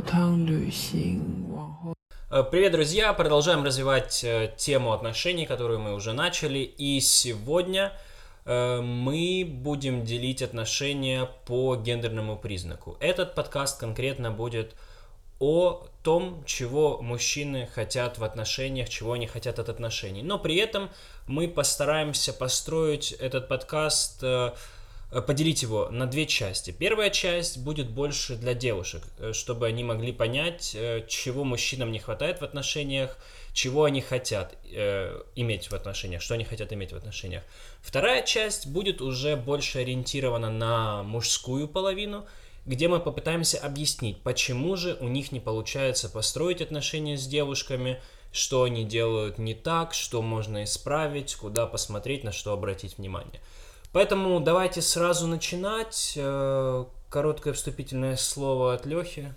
[0.00, 1.20] 汤旅行，
[1.50, 1.94] 往后
[2.30, 3.12] Э, Привет, друзья!
[3.12, 6.58] Продолжаем развивать э, тему отношений, которую мы уже начали.
[6.58, 7.92] И сегодня
[8.44, 12.96] э, мы будем делить отношения по гендерному признаку.
[13.00, 14.74] Этот подкаст конкретно будет
[15.38, 20.22] о том, чего мужчины хотят в отношениях, чего они хотят от отношений.
[20.22, 20.90] Но при этом
[21.26, 24.52] мы постараемся построить этот подкаст, э, э,
[25.19, 26.71] поделить его на две части.
[26.71, 31.99] Первая часть будет больше для девушек, э, чтобы они могли понять, э, чего мужчинам не
[31.99, 33.17] хватает в отношениях,
[33.51, 37.43] чего они хотят э, иметь в отношениях, что они хотят иметь в отношениях.
[37.81, 42.25] Вторая часть будет уже больше ориентирована на мужскую половину,
[42.65, 47.99] где мы попытаемся объяснить, почему же у них не получается построить отношения с девушками,
[48.31, 53.41] что они делают не так, что можно исправить, куда посмотреть, на что обратить внимание.
[53.91, 56.13] Поэтому давайте сразу начинать.
[56.15, 59.33] Э, Короткое вступительное слово от Лехи.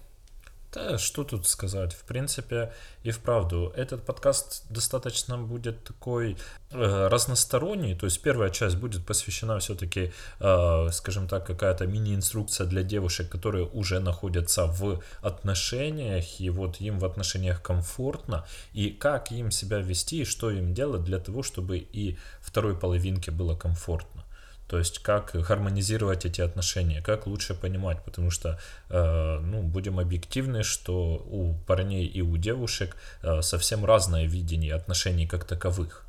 [0.75, 1.93] Да, что тут сказать?
[1.93, 2.73] В принципе,
[3.05, 6.37] и вправду, этот подкаст достаточно будет такой
[6.71, 7.95] э, разносторонний.
[7.95, 13.67] То есть первая часть будет посвящена все-таки, э, скажем так, какая-то мини-инструкция для девушек, которые
[13.67, 20.23] уже находятся в отношениях, и вот им в отношениях комфортно, и как им себя вести,
[20.23, 24.23] и что им делать для того, чтобы и второй половинке было комфортно.
[24.69, 30.62] То есть как гармонизировать эти отношения, как лучше понимать, потому что, э, ну, будем объективны,
[30.62, 36.07] что у парней и у девушек э, совсем разное видение отношений как таковых.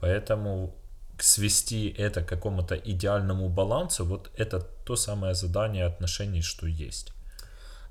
[0.00, 0.74] Поэтому
[1.18, 7.12] свести это к какому-то идеальному балансу, вот это то самое задание отношений, что есть.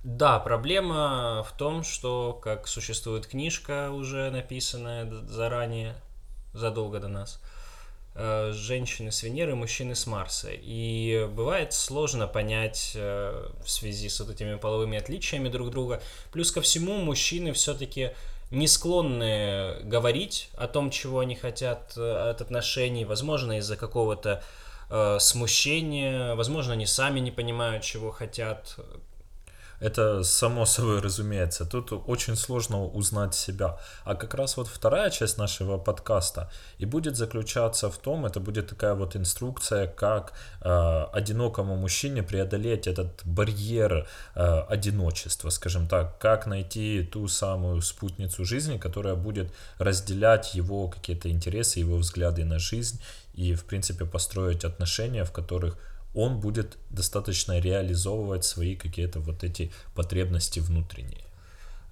[0.04, 5.96] Да, проблема в том, что как существует книжка, уже написанная заранее,
[6.54, 7.40] задолго до нас,
[8.16, 10.50] женщины с Венеры, мужчины с Марса.
[10.52, 16.02] И бывает сложно понять э, в связи с вот этими половыми отличиями друг друга.
[16.32, 18.12] Плюс ко всему, мужчины все-таки
[18.52, 24.44] не склонны говорить о том, чего они хотят э, от отношений, возможно, из-за какого-то
[24.90, 28.76] э, смущения, возможно, они сами не понимают, чего хотят.
[29.82, 31.66] Это само собой разумеется.
[31.66, 33.80] Тут очень сложно узнать себя.
[34.04, 38.70] А как раз вот вторая часть нашего подкаста и будет заключаться в том, это будет
[38.70, 46.46] такая вот инструкция, как э, одинокому мужчине преодолеть этот барьер э, одиночества, скажем так, как
[46.46, 53.02] найти ту самую спутницу жизни, которая будет разделять его какие-то интересы, его взгляды на жизнь
[53.34, 55.78] и, в принципе, построить отношения, в которых
[56.14, 61.24] он будет достаточно реализовывать свои какие-то вот эти потребности внутренние.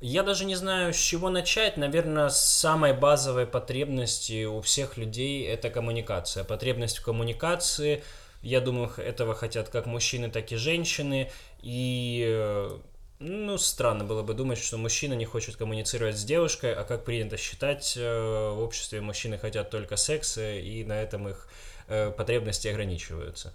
[0.02, 1.75] Я даже не знаю, с чего начать.
[1.75, 6.46] Наверное, самой базовой потребности у всех людей это коммуникация.
[6.46, 8.02] Потребность в коммуникации,
[8.41, 11.30] я думаю, этого хотят как мужчины, так и женщины.
[11.62, 12.80] И э,
[13.19, 17.36] ну, странно было бы думать, что мужчина не хочет коммуницировать с девушкой, а как принято
[17.36, 21.50] считать, э, в обществе мужчины хотят только секса, и на этом их
[21.90, 23.53] э, потребности ограничиваются.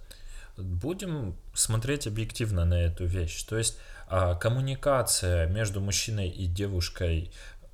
[0.57, 3.43] Будем смотреть объективно на эту вещь.
[3.43, 3.77] То есть
[4.07, 7.31] а, коммуникация между мужчиной и девушкой,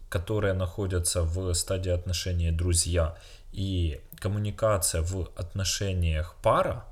[0.09, 3.16] которые находятся в стадии отношений друзья,
[3.52, 6.86] и коммуникация в отношениях пара,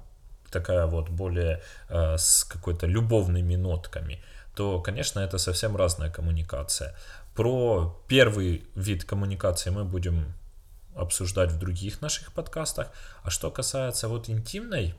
[0.52, 4.22] такая вот более э, с какой-то любовными нотками,
[4.56, 6.96] то, конечно, это совсем разная коммуникация.
[7.36, 10.34] Про первый вид коммуникации мы будем
[10.96, 12.92] обсуждать в других наших подкастах.
[13.24, 14.96] А что касается вот интимной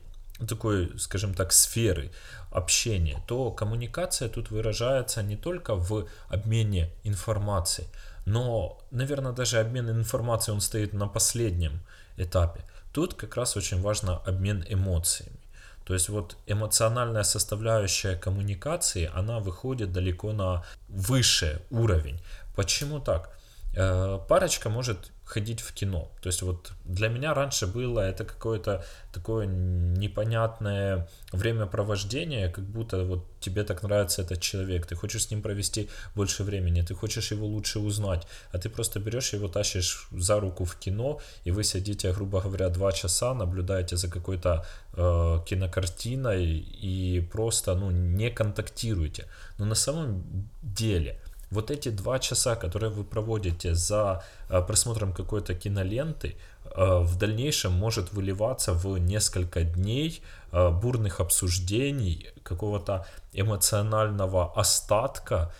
[0.47, 2.11] такой, скажем так, сферы
[2.51, 7.87] общения, то коммуникация тут выражается не только в обмене информацией,
[8.25, 11.79] но, наверное, даже обмен информацией, он стоит на последнем
[12.17, 12.61] этапе.
[12.93, 15.39] Тут как раз очень важно обмен эмоциями.
[15.85, 22.19] То есть вот эмоциональная составляющая коммуникации, она выходит далеко на высший уровень.
[22.55, 23.29] Почему так?
[23.75, 26.11] Э, Парочка может ходить в кино.
[26.21, 28.83] То есть вот для меня раньше было это какое-то
[29.13, 35.41] такое непонятное времяпровождение, как будто вот тебе так нравится этот человек, ты хочешь с ним
[35.41, 40.39] провести больше времени, ты хочешь его лучше узнать, а ты просто берешь его, тащишь за
[40.39, 44.65] руку в кино, и вы сидите, грубо говоря, два часа, наблюдаете за какой-то
[44.97, 46.45] э, кинокартиной
[46.83, 49.25] и просто ну, не контактируете.
[49.57, 50.23] Но на самом
[50.61, 51.19] деле
[51.51, 57.73] вот эти два часа, которые вы проводите за э, просмотром какой-то киноленты, э, в дальнейшем
[57.73, 65.53] может выливаться в несколько дней э, бурных обсуждений, какого-то эмоционального остатка,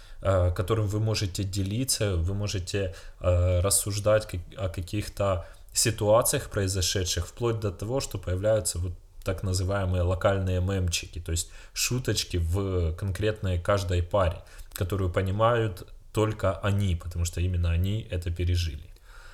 [0.55, 8.19] которым вы можете делиться, вы можете рассуждать о каких-то ситуациях произошедших, вплоть до того, что
[8.19, 8.91] появляются вот
[9.23, 14.43] так называемые локальные мемчики, то есть шуточки в конкретной каждой паре
[14.73, 18.83] которую понимают только они, потому что именно они это пережили.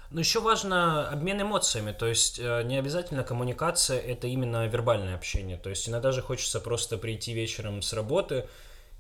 [0.10, 5.57] Но еще важно обмен эмоциями, то есть э, не обязательно коммуникация это именно вербальное общение,
[5.57, 8.48] то есть иногда же хочется просто прийти вечером с работы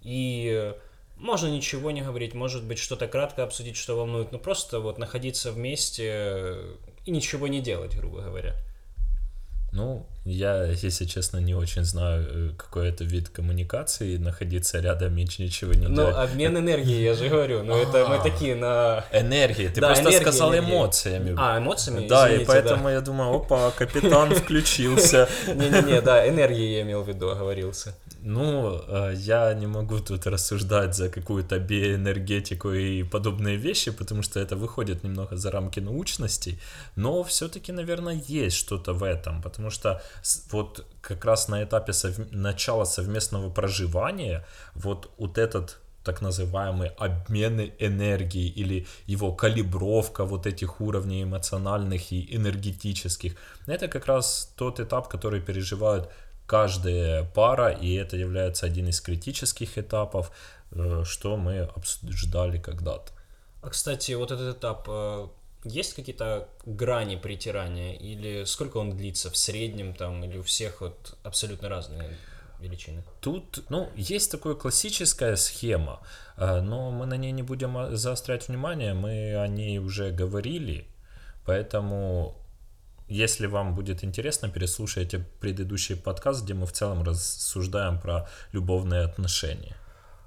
[0.01, 0.73] и
[1.15, 5.51] можно ничего не говорить, может быть что-то кратко обсудить, что волнует, но просто вот находиться
[5.51, 6.57] вместе
[7.05, 8.55] и ничего не делать, грубо говоря.
[9.71, 15.23] Ну, я, если честно, не очень знаю, э, какой это вид коммуникации, находиться рядом и
[15.23, 16.15] ничего не ну, делать.
[16.15, 17.63] Ну, обмен энергией, я же говорю.
[17.63, 18.21] Ну, это мы А.
[18.21, 19.05] такие на...
[19.11, 20.69] Энергии, ты Да, просто энергия, сказал энергия.
[20.69, 21.35] эмоциями.
[21.37, 22.07] А, эмоциями?
[22.07, 22.91] Да, и Извините, поэтому да.
[22.91, 25.27] я думаю, опа, капитан включился.
[25.47, 27.95] Не-не-не, да, энергией я имел в виду, оговорился.
[28.21, 34.39] Ну, э, я не могу тут рассуждать за какую-то биоэнергетику и подобные вещи, потому что
[34.39, 36.59] это выходит немного за рамки научности,
[36.95, 40.01] но все-таки, наверное, есть что-то в этом, потому что
[40.51, 47.71] вот как раз на этапе сов- начала совместного проживания вот, вот этот так называемый обмен
[47.79, 53.35] энергии или его калибровка вот этих уровней эмоциональных и энергетических.
[53.67, 56.09] Это как раз тот этап, который переживают
[56.45, 60.31] каждая пара, и это является один из критических этапов,
[60.71, 63.11] э, что мы обсуждали когда-то.
[63.61, 65.27] А, кстати, вот этот этап, э,
[65.67, 67.93] есть какие-то грани притирания?
[67.93, 70.23] Или сколько он длится в среднем там?
[70.23, 72.17] Или у всех вот абсолютно разные
[72.59, 73.03] величины?
[73.21, 76.01] Тут, ну, есть такая классическая схема,
[76.37, 80.87] э, но мы на ней не будем а, заострять внимание, мы о ней уже говорили,
[81.45, 82.35] поэтому
[83.07, 89.77] если вам будет интересно, переслушайте предыдущий подкаст, где мы в целом рассуждаем про любовные отношения.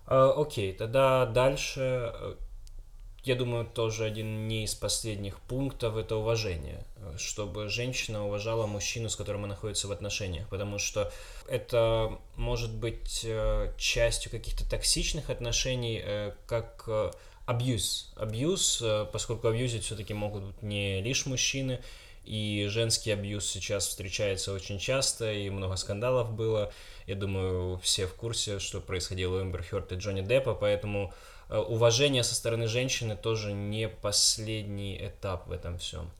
[0.07, 1.81] А, Окей, тогда дальше,
[2.15, 2.35] э,
[3.25, 6.84] я думаю, тоже один не из последних пунктов это уважение,
[7.19, 11.12] чтобы женщина уважала мужчину, с которым она находится в отношениях, потому что
[11.49, 17.11] это может быть э, частью каких-то токсичных отношений, э, как э,
[17.44, 18.12] абьюз.
[18.17, 18.82] Абьюз,
[19.12, 21.81] поскольку абьюзить все-таки могут быть не лишь мужчины,
[22.25, 26.72] и женский абьюз сейчас встречается очень часто, и много скандалов было.
[27.06, 31.12] Я думаю, все в курсе, что происходило у Эмбер Хёрд и Джонни Деппа, поэтому
[31.50, 36.11] уважение со стороны женщины тоже не последний этап в этом всем.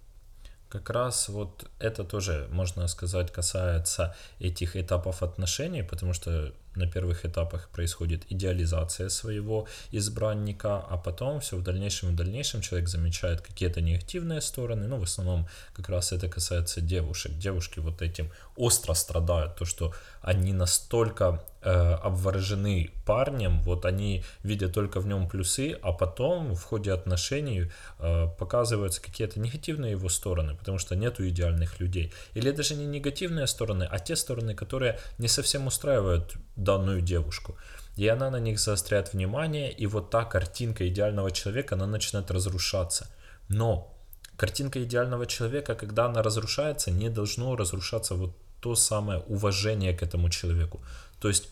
[0.69, 7.25] Как раз вот это тоже, можно сказать, касается этих этапов отношений, потому что на первых
[7.25, 13.81] этапах происходит идеализация своего избранника, а потом все в дальнейшем и дальнейшем человек замечает какие-то
[13.81, 15.47] негативные стороны, ну, в основном
[15.77, 17.33] как раз это касается девушек.
[17.39, 24.75] Девушки вот этим остро страдают, то, что они настолько э, обворожены парнем, вот они видят
[24.75, 30.55] только в нем плюсы, а потом в ходе отношений э, показываются какие-то негативные его стороны,
[30.55, 32.13] потому что нету идеальных людей.
[32.35, 37.57] Или даже не негативные стороны, а те стороны, которые не совсем устраивают данную девушку.
[37.97, 43.07] И она на них заостряет внимание, и вот та картинка идеального человека, она начинает разрушаться.
[43.49, 43.95] Но
[44.37, 50.31] картинка идеального человека, когда она разрушается, не должно разрушаться вот то самое уважение к этому
[50.31, 50.81] человеку.
[51.21, 51.49] То есть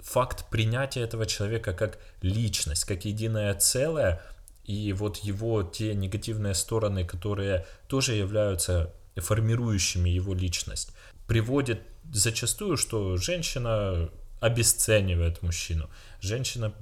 [0.00, 4.20] факт принятия этого человека как личность, как единое целое,
[4.64, 10.92] и вот его те негативные стороны, которые тоже являются формирующими его личность,
[11.28, 11.82] приводит
[12.12, 15.88] зачастую, что женщина обесценивает мужчину.
[16.20, 16.72] Женщина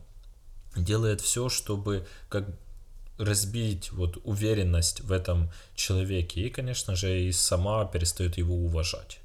[0.77, 2.47] делает все, чтобы как
[3.19, 9.19] разбить вот уверенность в этом человеке и, конечно же, и сама перестает его уважать.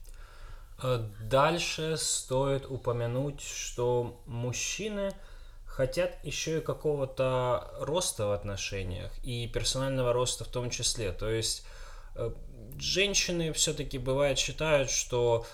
[0.82, 5.14] Э, Дальше стоит упомянуть, что мужчины
[5.66, 11.12] хотят еще и какого-то роста в отношениях и персонального роста в том числе.
[11.12, 11.66] То есть
[12.16, 12.32] э,
[12.80, 15.46] женщины все-таки бывает считают, что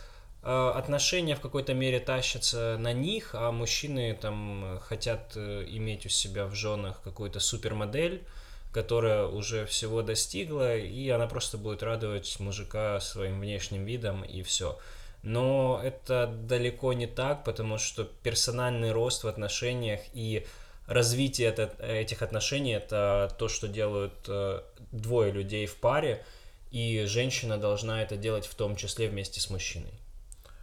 [0.44, 6.10] э, отношения в какой-то мере тащатся на них, а мужчины там хотят э, иметь у
[6.10, 8.24] себя в женах какую-то супермодель,
[8.72, 14.78] которая уже всего достигла, и она просто будет радовать мужика своим внешним видом и все.
[15.24, 20.46] Но это далеко не так, потому что персональный рост в отношениях и
[20.88, 26.26] развитие этих отношений это то, что делают э, двое людей в паре,
[26.72, 29.94] и женщина должна это делать в том числе вместе с мужчиной.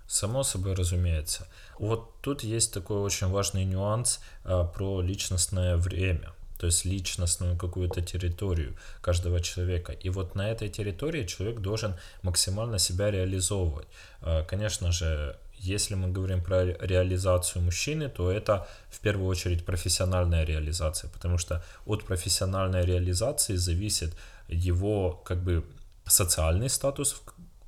[0.07, 1.49] Само собой разумеется.
[1.79, 8.03] Вот тут есть такой очень важный нюанс а, про личностное время, то есть личностную какую-то
[8.03, 9.93] территорию каждого человека.
[9.93, 13.89] И вот на этой территории человек должен максимально себя реализовывать.
[14.21, 20.45] А, Конечно же, если мы говорим про реализацию мужчины, то это в первую очередь профессиональная
[20.45, 24.15] реализация, потому что от профессиональной реализации зависит
[24.49, 25.65] его как бы
[26.07, 27.23] социальный статус в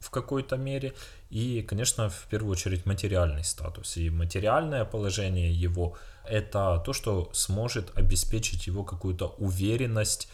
[0.07, 0.95] в какой-то мере
[1.31, 3.97] и, конечно, в первую очередь материальный статус.
[3.97, 5.97] И материальное положение его–
[6.28, 10.28] это то, что сможет обеспечить его какую-то уверенность,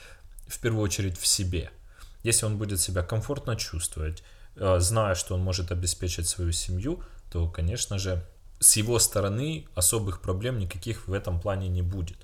[0.46, 1.70] в первую очередь, в себе.
[2.24, 4.22] Если он будет себя комфортно чувствовать,
[4.56, 8.24] э, зная, что он может обеспечить свою семью, то, конечно же,
[8.60, 12.18] с его стороны особых проблем никаких в этом плане не будет.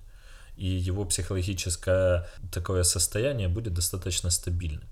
[0.56, 4.88] И его психологическое такое состояние будет достаточно стабильным.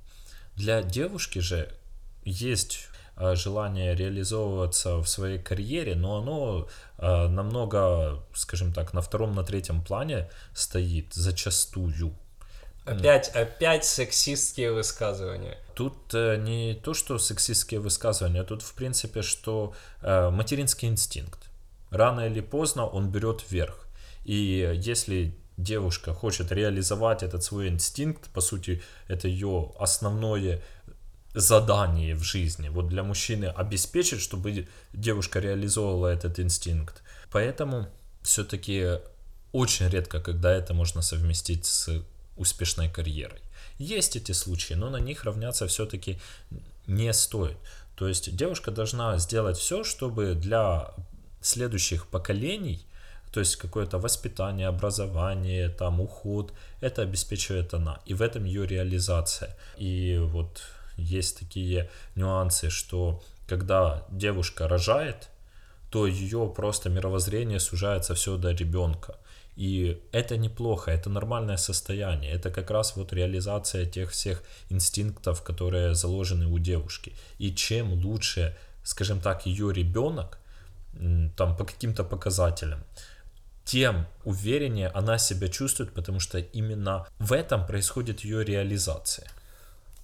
[0.56, 1.72] Для девушки же
[2.24, 9.34] есть э, желание реализовываться в своей карьере, но оно э, намного, скажем так, на втором,
[9.34, 12.14] на третьем плане стоит зачастую.
[12.86, 15.58] Опять, опять сексистские высказывания.
[15.74, 21.50] Тут э, не то, что сексистские высказывания, тут в принципе, что э, материнский инстинкт.
[21.90, 23.86] Рано или поздно он берет вверх.
[24.24, 30.62] И если девушка хочет реализовать этот свой инстинкт, по сути, это ее основное
[31.34, 32.68] задание в жизни.
[32.68, 37.02] Вот для мужчины обеспечить, чтобы девушка реализовывала этот инстинкт.
[37.30, 37.88] Поэтому
[38.22, 39.00] все-таки
[39.52, 42.02] очень редко, когда это можно совместить с
[42.36, 43.40] успешной карьерой.
[43.78, 46.18] Есть эти случаи, но на них равняться все-таки
[46.86, 47.56] не стоит.
[47.96, 50.94] То есть девушка должна сделать все, чтобы для
[51.40, 52.86] следующих поколений,
[53.36, 58.00] то есть какое-то воспитание, образование, там уход, это обеспечивает она.
[58.06, 59.54] И в этом ее реализация.
[59.76, 60.62] И вот
[60.96, 65.28] есть такие нюансы, что когда девушка рожает,
[65.90, 69.16] то ее просто мировоззрение сужается все до ребенка.
[69.54, 72.32] И это неплохо, это нормальное состояние.
[72.32, 77.12] Это как раз вот реализация тех всех инстинктов, которые заложены у девушки.
[77.38, 80.38] И чем лучше, скажем так, ее ребенок,
[81.36, 82.82] там по каким-то показателям,
[83.66, 89.28] тем увереннее она себя чувствует, потому что именно в этом происходит ее реализация.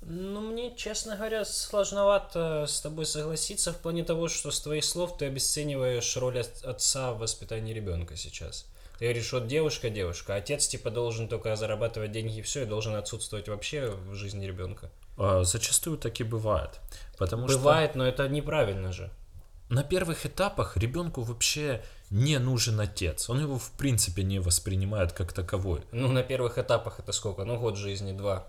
[0.04, 5.16] Ну, мне, честно говоря, сложновато с тобой согласиться в плане того, что с твоих слов
[5.16, 8.66] ты обесцениваешь роль отца в воспитании ребенка сейчас.
[8.98, 12.96] Ты говоришь, вот девушка, девушка, отец типа должен только зарабатывать деньги и все, и должен
[12.96, 14.90] отсутствовать вообще в жизни ребенка.
[15.16, 16.80] А, зачастую так и бывает.
[17.16, 17.98] Потому бывает, что...
[17.98, 19.08] но это неправильно же.
[19.72, 23.30] На первых этапах ребенку вообще не нужен отец.
[23.30, 25.80] Он его в принципе не воспринимает как таковой.
[25.92, 27.44] Ну, на первых этапах это сколько?
[27.44, 28.46] Ну, год жизни, два.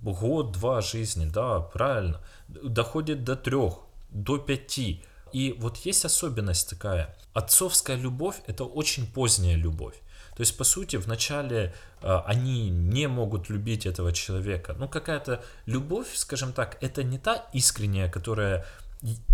[0.00, 2.22] Год, два жизни, да, правильно.
[2.48, 5.04] Доходит до трех, до пяти.
[5.34, 7.14] И вот есть особенность такая.
[7.34, 9.96] Отцовская любовь– это очень поздняя любовь.
[10.36, 14.74] То есть, по сути, вначале э, они не могут любить этого человека.
[14.78, 18.64] Ну, какая-то любовь, скажем так, это не та искренняя, которая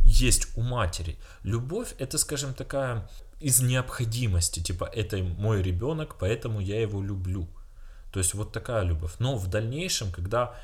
[0.04, 1.18] есть у матери.
[1.42, 3.08] Любовь это, скажем, такая
[3.40, 7.48] из необходимости, типа это мой ребенок, поэтому я его люблю.
[8.12, 9.12] То есть вот такая любовь.
[9.18, 10.54] Но в дальнейшем, когда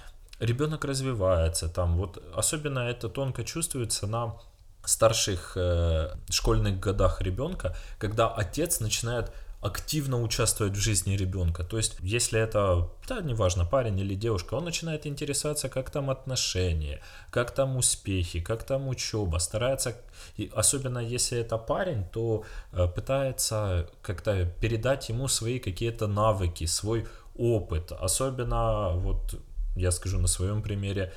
[0.40, 4.37] ребенок развивается, там вот особенно это тонко чувствуется на
[4.84, 9.32] старших э, школьных годах ребенка, когда отец начинает
[9.64, 11.64] активно участвовать в жизни ребенка.
[11.64, 17.00] То есть, если это, да, неважно, парень или девушка, он начинает интересоваться, как там отношения,
[17.30, 19.97] как там успехи, как там учеба, старается,
[20.37, 27.06] и особенно если это парень, то э, пытается как-то передать ему свои какие-то навыки, свой
[27.35, 27.90] опыт.
[27.92, 29.40] Особенно, вот
[29.76, 31.11] я скажу на своем примере,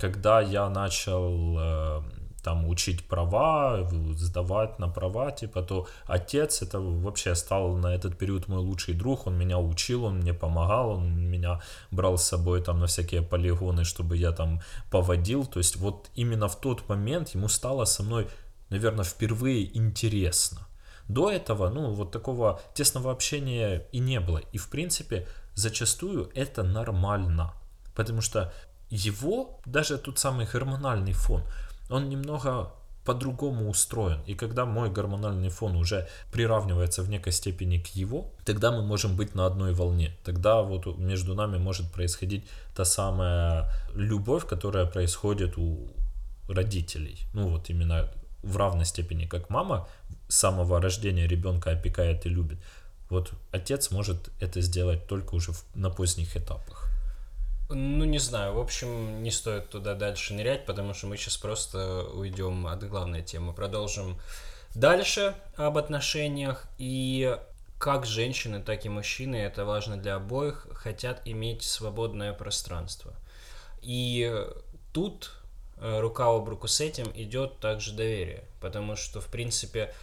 [0.00, 2.02] когда я начал э,
[2.42, 8.48] там учить права, сдавать на права, типа, то отец это вообще стал на этот период
[8.48, 12.80] мой лучший друг, он меня учил, он мне помогал, он меня брал с собой там
[12.80, 17.48] на всякие полигоны, чтобы я там поводил, то есть вот именно в тот момент ему
[17.48, 18.28] стало со мной,
[18.70, 20.66] наверное, впервые интересно.
[21.08, 24.42] До этого, ну, вот такого тесного общения и не было.
[24.52, 27.54] И, в принципе, зачастую это нормально.
[27.94, 28.52] Потому что
[28.90, 31.42] его, даже тот самый гормональный фон,
[31.88, 32.72] он немного
[33.04, 34.20] по-другому устроен.
[34.26, 39.16] И когда мой гормональный фон уже приравнивается в некой степени к его, тогда мы можем
[39.16, 40.14] быть на одной волне.
[40.24, 42.44] Тогда вот между нами может происходить
[42.76, 45.88] та самая любовь, которая происходит у
[46.48, 47.18] родителей.
[47.32, 48.10] Ну вот именно
[48.42, 49.88] в равной степени, как мама
[50.28, 52.58] с самого рождения ребенка опекает и любит.
[53.08, 56.87] Вот отец может это сделать только уже на поздних этапах.
[57.70, 58.54] Ну, не знаю.
[58.54, 63.22] В общем, не стоит туда дальше нырять, потому что мы сейчас просто уйдем от главной
[63.22, 63.52] темы.
[63.52, 64.18] Продолжим
[64.74, 66.66] дальше об отношениях.
[66.78, 67.36] И
[67.78, 73.12] как женщины, так и мужчины, это важно для обоих, хотят иметь свободное пространство.
[73.82, 74.46] И
[74.94, 75.32] тут
[75.76, 78.44] э, рука об руку с этим идет также доверие.
[78.62, 79.94] Потому что, в принципе,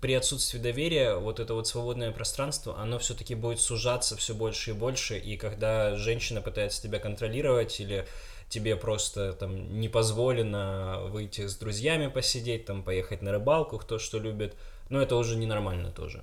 [0.00, 4.74] при отсутствии доверия вот это вот свободное пространство, оно все-таки будет сужаться все больше и
[4.74, 8.06] больше, и когда женщина пытается тебя контролировать или
[8.50, 14.18] тебе просто там не позволено выйти с друзьями посидеть, там поехать на рыбалку, кто что
[14.18, 14.54] любит.
[14.90, 16.22] Но это уже ненормально тоже.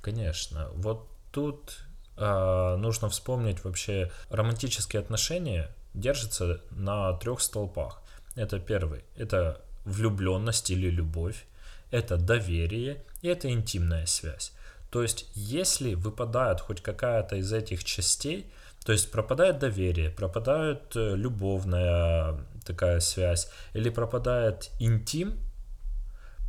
[0.00, 0.70] Конечно.
[0.72, 1.84] Вот тут
[2.16, 8.02] э, нужно вспомнить вообще романтические отношения держатся на трех столпах.
[8.36, 11.46] Это первый, это влюбленность или любовь,
[11.90, 14.52] это доверие и это интимная связь.
[14.90, 18.50] То есть, если выпадает хоть какая-то из этих частей,
[18.84, 25.38] то есть пропадает доверие, пропадает э, любовная такая связь или пропадает интим,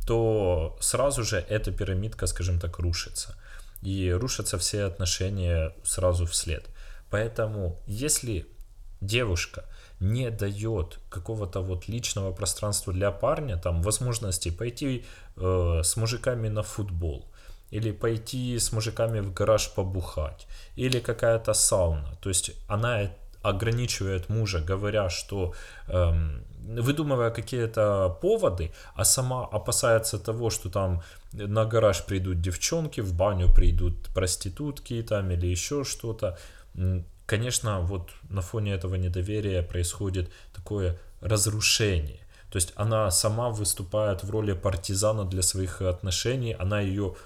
[0.06, 3.36] то сразу же эта пирамидка, скажем так, рушится.
[3.82, 6.64] И рушатся все отношения сразу вслед.
[7.10, 8.46] Поэтому, если
[9.00, 9.64] девушка
[10.00, 15.04] не дает какого-то вот личного пространства для парня, там возможности пойти
[15.36, 17.24] э, с мужиками на футбол,
[17.70, 22.16] или пойти с мужиками в гараж побухать, или какая-то сауна.
[22.20, 23.10] То есть она
[23.42, 25.54] ограничивает мужа, говоря, что
[25.88, 31.02] эм, выдумывая какие-то поводы, а сама опасается того, что там
[31.32, 36.36] на гараж придут девчонки, в баню придут проститутки там или еще что-то.
[37.28, 42.20] Конечно, вот на фоне этого недоверия происходит такое разрушение.
[42.50, 47.16] То есть она сама выступает в роли партизана для своих отношений, она ее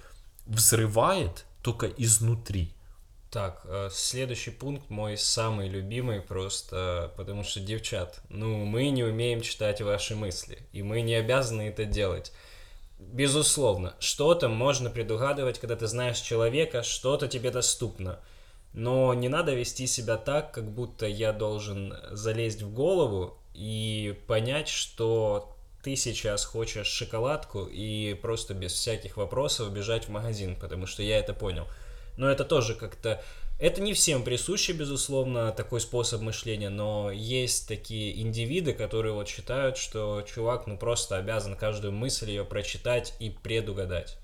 [0.47, 2.73] взрывает только изнутри.
[3.31, 9.41] Так, э, следующий пункт мой самый любимый просто, потому что, девчат, ну, мы не умеем
[9.41, 12.33] читать ваши мысли, и мы не обязаны это делать.
[12.99, 18.19] Безусловно, что-то можно предугадывать, когда ты знаешь человека, что-то тебе доступно.
[18.75, 24.69] Но не надо вести себя так, как будто я должен залезть в голову и понять,
[24.69, 31.03] что ты сейчас хочешь шоколадку и просто без всяких вопросов бежать в магазин, потому что
[31.03, 31.67] я это понял.
[32.17, 33.23] Но это тоже как-то...
[33.61, 39.77] Это не всем присуще, безусловно, такой способ мышления, но есть такие индивиды, которые вот считают,
[39.77, 44.19] что чувак, ну, просто обязан каждую мысль ее прочитать и предугадать.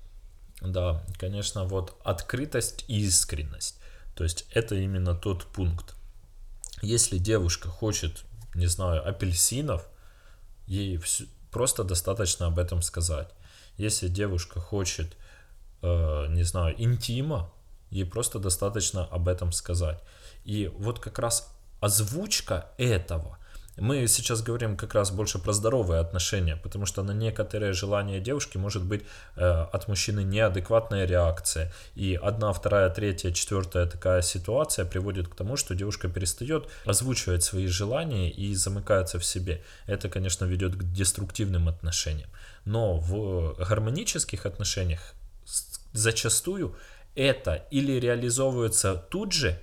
[0.61, 3.78] Да, конечно, вот открытость и искренность.
[4.19, 5.95] То есть это именно тот пункт.
[6.81, 9.87] Если девушка хочет, не знаю, апельсинов,
[10.67, 13.29] ей все, Просто достаточно об этом сказать.
[13.77, 15.15] Если девушка хочет,
[15.81, 17.49] э, не знаю, интима,
[17.91, 20.03] ей просто достаточно об этом сказать.
[20.43, 23.37] И вот как раз озвучка этого
[23.79, 28.57] мы сейчас говорим как раз больше про здоровые отношения, потому что на некоторые желания девушки
[28.57, 29.03] может быть
[29.35, 31.71] э, от мужчины неадекватная реакция.
[31.95, 37.67] И одна, вторая, третья, четвертая такая ситуация приводит к тому, что девушка перестает озвучивать свои
[37.67, 39.63] желания и замыкается в себе.
[39.85, 42.29] Это, конечно, ведет к деструктивным отношениям.
[42.65, 45.13] Но в гармонических отношениях
[45.93, 46.75] зачастую
[47.15, 49.59] это или реализовывается тут же,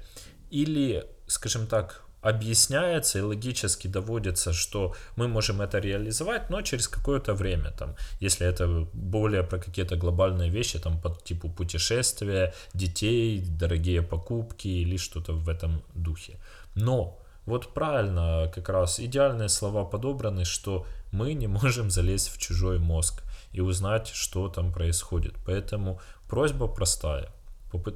[0.50, 7.34] или, скажем так, объясняется и логически доводится, что мы можем это реализовать, но через какое-то
[7.34, 14.02] время, там, если это более про какие-то глобальные вещи, там, по типу путешествия, детей, дорогие
[14.02, 16.38] покупки или что-то в этом духе.
[16.74, 22.78] Но вот правильно, как раз идеальные слова подобраны, что мы не можем залезть в чужой
[22.78, 25.34] мозг и узнать, что там происходит.
[25.46, 27.30] Поэтому просьба простая.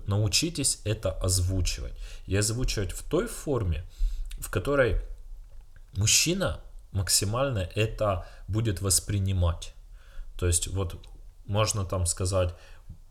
[0.06, 1.94] Научитесь это озвучивать.
[2.26, 3.84] И озвучивать в той форме,
[4.40, 5.00] в которой
[5.96, 6.60] мужчина
[6.92, 9.74] максимально это будет воспринимать.
[10.38, 10.96] То есть вот
[11.46, 12.54] можно там сказать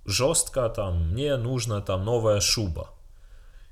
[0.05, 2.89] жестко там мне нужна там новая шуба.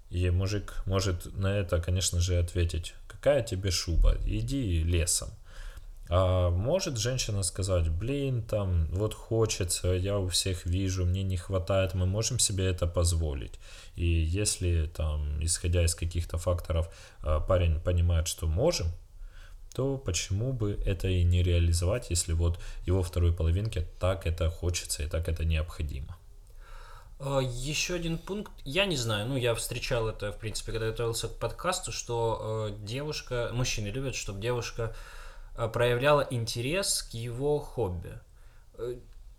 [0.10, 5.30] И мужик может на это, конечно же, ответить, какая тебе шуба, иди лесом.
[6.10, 11.94] А может женщина сказать, блин, там, вот хочется, я у всех вижу, мне не хватает,
[11.94, 13.60] мы можем себе это позволить.
[13.96, 16.90] И если там, исходя из каких-то факторов,
[17.22, 18.88] а, парень понимает, что можем,
[19.76, 25.04] то почему бы это и не реализовать, если вот его второй половинке так это хочется
[25.04, 26.18] и так это необходимо.
[27.20, 31.28] А, Еще один пункт, я не знаю, ну я встречал это, в принципе, когда готовился
[31.28, 34.96] к подкасту, что э, девушка, мужчины любят, чтобы девушка
[35.68, 38.14] проявляла интерес к его хобби.
[38.78, 38.96] Э,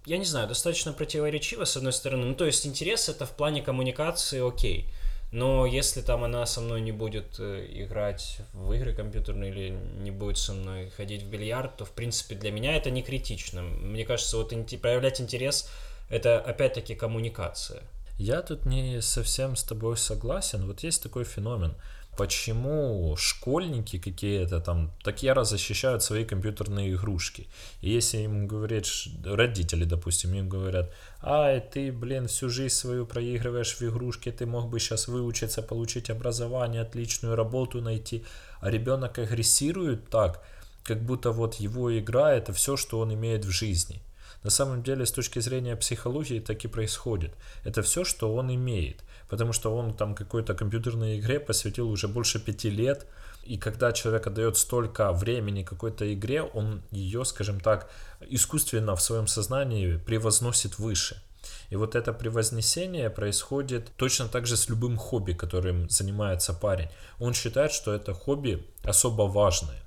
[0.06, 2.24] я не знаю, достаточно противоречиво, с одной стороны.
[2.24, 4.88] Ну, то есть интерес это в плане коммуникации окей.
[5.30, 10.10] Но если там она со мной не будет э, играть в игры компьютерные или не
[10.10, 13.62] будет со мной ходить в бильярд, то, в принципе, для меня это не критично.
[13.62, 15.70] Мне кажется, вот проявлять интерес—
[16.08, 17.82] это, опять-таки, коммуникация.
[18.18, 20.66] Я тут не совсем с тобой согласен.
[20.66, 21.74] Вот есть такой феномен.
[22.18, 27.46] Почему школьники какие-то там так яро защищают свои компьютерные игрушки.
[27.80, 28.86] И если им говорят,
[29.24, 34.68] родители, допустим, им говорят, ай, ты, блин, всю жизнь свою проигрываешь в игрушки, ты мог
[34.68, 38.24] бы сейчас выучиться, получить образование, отличную работу найти,
[38.60, 40.44] а ребенок агрессирует так,
[40.82, 44.02] как будто вот его игра это все, что он имеет в жизни.
[44.42, 47.30] На самом деле, с точки зрения психологии, так и происходит.
[47.64, 49.04] Это все, что он имеет.
[49.28, 53.06] Потому что он там какой-то компьютерной игре посвятил уже больше пяти лет.
[53.44, 59.26] И когда человек отдает столько времени какой-то игре, он ее, скажем так, искусственно в своем
[59.26, 61.22] сознании превозносит выше.
[61.70, 66.88] И вот это превознесение происходит точно так же с любым хобби, которым занимается парень.
[67.18, 69.82] Он считает, что это хобби особо важное.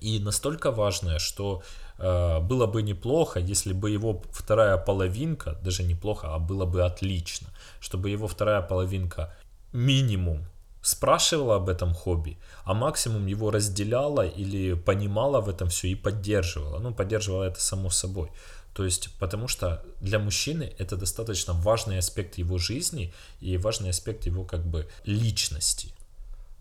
[0.00, 1.62] И настолько важное, что
[2.00, 7.48] было бы неплохо, если бы его вторая половинка, даже неплохо, а было бы отлично,
[7.80, 9.34] чтобы его вторая половинка
[9.72, 10.46] минимум
[10.82, 16.78] спрашивала об этом хобби, а максимум его разделяла или понимала в этом все и поддерживала.
[16.78, 18.30] Ну, поддерживала это само собой.
[18.72, 24.26] То есть, потому что для мужчины это достаточно важный аспект его жизни и важный аспект
[24.26, 25.92] его как бы личности.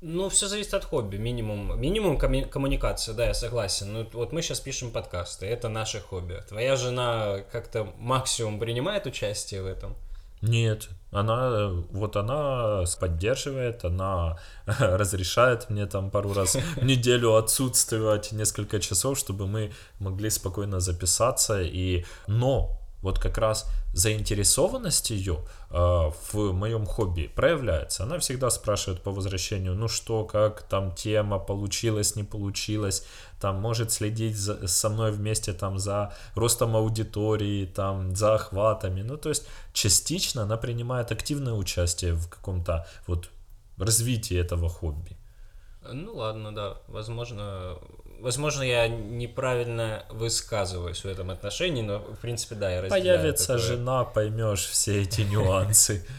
[0.01, 1.17] Ну, все зависит от хобби.
[1.17, 3.91] Минимум, минимум комму- коммуникация, да, я согласен.
[3.91, 6.41] Ну, вот мы сейчас пишем подкасты, это наше хобби.
[6.47, 9.95] Твоя жена как-то максимум принимает участие в этом?
[10.41, 18.79] Нет, она, вот она поддерживает, она разрешает мне там пару раз в неделю отсутствовать несколько
[18.79, 21.61] часов, чтобы мы могли спокойно записаться.
[21.61, 28.03] И, но вот как раз заинтересованность ее э, в моем хобби проявляется.
[28.03, 33.05] Она всегда спрашивает по возвращению, ну что, как там тема, получилось, не получилось,
[33.41, 39.01] там может следить за, со мной вместе там за ростом аудитории, там за охватами.
[39.01, 43.29] Ну то есть частично она принимает активное участие в каком-то вот
[43.77, 45.17] развитии этого хобби.
[45.91, 47.77] Ну ладно, да, возможно,
[48.21, 53.63] возможно, я неправильно высказываюсь в этом отношении, но, в принципе, да, я разделяю Появится такое...
[53.63, 56.05] жена, поймешь все эти нюансы.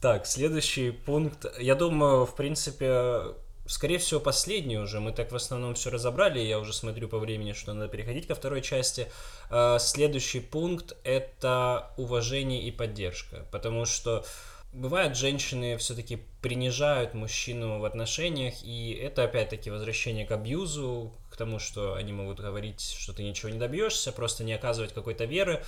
[0.00, 1.44] Так, следующий пункт.
[1.58, 3.34] Я думаю, в принципе,
[3.66, 5.00] скорее всего, последний уже.
[5.00, 6.38] Мы так в основном все разобрали.
[6.38, 9.08] Я уже смотрю по времени, что надо переходить ко второй части.
[9.50, 13.44] А, следующий пункт— это уважение и поддержка.
[13.50, 14.24] Потому что
[14.72, 21.58] Бывает, женщины все-таки принижают мужчину в отношениях, и это опять-таки возвращение к абьюзу, к тому,
[21.58, 25.64] что они могут говорить, что ты ничего не добьешься, просто не оказывать какой-то веры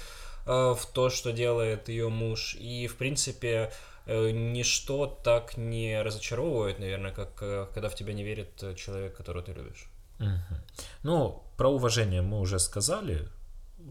[0.47, 2.55] э, в то, что делает ее муж.
[2.61, 3.73] И, в принципе,
[4.05, 9.43] э, ничто так не разочаровывает, наверное, как э, когда в тебя не верит человек, которого
[9.43, 9.87] ты любишь.
[10.21, 10.57] Угу.
[11.05, 13.27] Ну, про уважение мы уже сказали,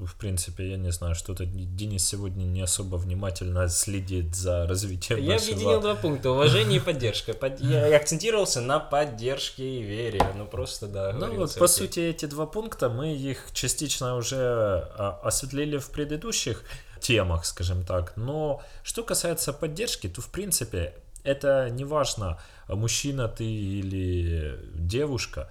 [0.06, 5.34] в принципе, я не знаю, что-то Денис сегодня не особо внимательно следит за развитием Я
[5.34, 5.54] нашего...
[5.54, 6.32] объединил два пункта.
[6.32, 7.36] Уважение и поддержка.
[7.60, 10.22] Я акцентировался на поддержке и вере.
[10.36, 11.14] Ну, просто, да.
[11.14, 16.64] Ну, вот, по сути, эти два пункта, мы их частично уже а, осветлили в предыдущих
[17.00, 18.14] темах, скажем так.
[18.16, 25.50] Но что касается поддержки, то, в принципе, это не важно, мужчина ты или девушка.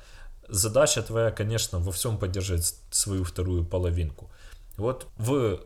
[0.48, 4.30] Задача твоя, конечно, во всем поддержать свою вторую половинку.
[4.78, 5.60] Вот в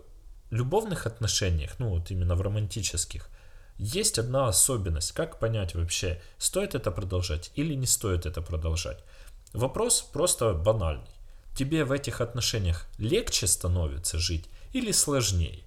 [0.51, 3.29] любовных отношениях, ну вот именно в романтических,
[3.77, 5.13] есть одна особенность.
[5.13, 9.05] Как понять вообще, стоит это продолжать или не стоит это продолжать?
[9.53, 11.11] Вопрос просто банальный.
[11.55, 15.63] Тебе в этих отношениях легче становится жить или сложнее?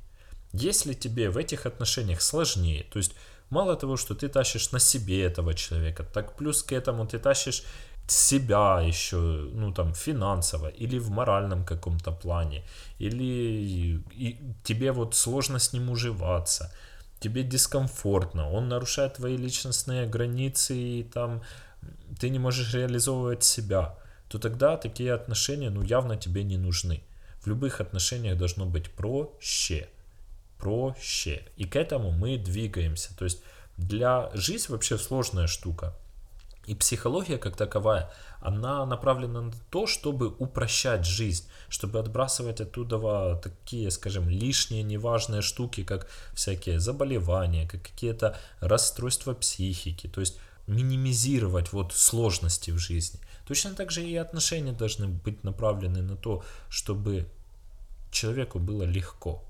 [0.52, 3.14] Если тебе в этих отношениях сложнее, то есть
[3.52, 7.62] мало того, что ты тащишь на себе этого человека, так плюс к этому ты тащишь
[8.08, 12.64] себя еще, ну там финансово или в моральном каком-то плане,
[13.00, 16.72] или и тебе вот сложно с ним уживаться,
[17.20, 21.42] тебе дискомфортно, он нарушает твои личностные границы и там
[22.20, 27.02] ты не можешь реализовывать себя, то тогда такие отношения ну явно тебе не нужны.
[27.42, 29.88] В любых отношениях должно быть проще,
[30.58, 31.44] проще.
[31.58, 33.16] И к этому мы двигаемся.
[33.16, 33.44] То есть
[33.78, 35.96] для жизнь вообще сложная штука
[36.68, 43.92] и психология как таковая, она направлена на то, чтобы упрощать жизнь, чтобы отбрасывать оттуда такие,
[43.92, 51.94] скажем, лишние неважные штуки, как всякие заболевания, как какие-то расстройства психики, то есть минимизировать вот
[51.94, 53.20] сложности в жизни.
[53.48, 57.28] Точно так же и отношения должны быть направлены на то, чтобы
[58.12, 59.44] человеку было легко.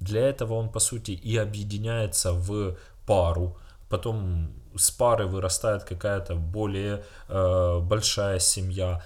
[0.00, 2.76] Для этого он, по сути, и объединяется в
[3.06, 3.58] пару,
[3.90, 9.04] потом с пары вырастает какая-то более э, большая семья.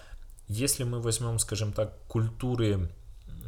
[0.49, 2.91] Если мы возьмем, скажем так, культуры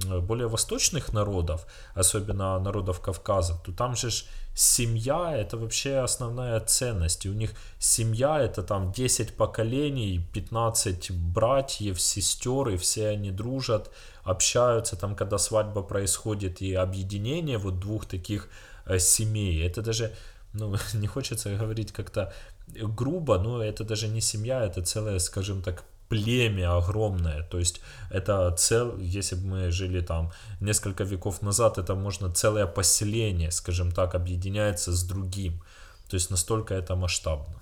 [0.04, 4.24] более восточных народов, особенно народов Кавказа, то там же ж
[4.54, 7.26] семья это вообще основная ценность.
[7.26, 13.90] И у них семья это там 10 поколений, 15 братьев, сестер, и все они дружат,
[14.24, 14.96] общаются.
[14.96, 18.48] Там, когда свадьба происходит и объединение вот двух таких
[18.86, 20.12] э, семей, это даже,
[20.52, 22.32] ну, не хочется говорить как-то
[22.68, 27.42] грубо, но это даже не семья, это целая, скажем так, племя огромное.
[27.42, 27.80] То есть
[28.10, 33.92] это цел, если бы мы жили там несколько веков назад, это можно целое поселение, скажем
[33.92, 35.62] так, объединяется с другим.
[36.08, 37.60] То есть настолько это масштабно.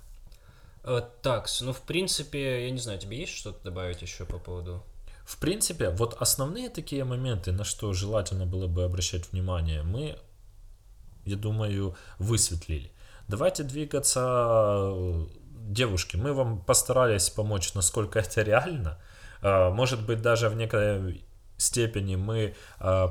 [0.83, 4.83] Э, так, ну в принципе, я не знаю, тебе есть что-то добавить еще по поводу?
[5.25, 10.19] В принципе, вот основные такие моменты, на что желательно было бы обращать внимание, мы,
[11.25, 12.91] я думаю, высветлили.
[13.27, 14.93] Давайте двигаться
[15.67, 18.99] девушки, мы вам постарались помочь, насколько это реально.
[19.41, 21.23] А, может быть, даже в некоторой
[21.57, 23.07] степени мы а,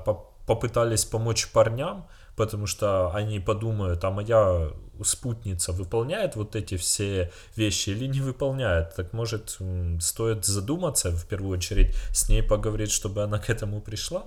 [0.46, 4.70] попытались помочь парням, потому что они подумают, а моя
[5.02, 8.94] спутница выполняет вот эти все вещи или не выполняет.
[8.94, 9.58] Так может,
[10.00, 14.24] стоит задуматься, в первую очередь, с ней поговорить, чтобы она к этому пришла.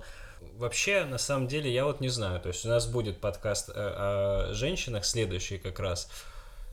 [0.58, 2.40] Вообще, на самом деле, я вот не знаю.
[2.40, 6.10] То есть у нас будет подкаст о, о женщинах, следующий как раз.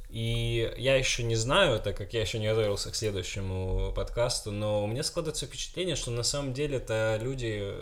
[0.09, 4.83] И я еще не знаю, так как я еще не готовился к следующему подкасту, но
[4.83, 7.75] у меня складывается впечатление, что на самом деле это люди,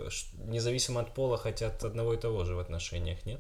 [0.46, 3.40] независимо от пола, хотят одного и того же в отношениях, нет?